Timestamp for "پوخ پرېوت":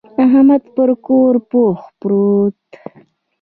1.49-2.59